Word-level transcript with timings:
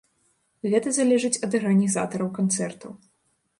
Гэта 0.73 0.93
залежыць 0.99 1.41
ад 1.47 1.59
арганізатараў 1.61 2.35
канцэртаў. 2.41 2.91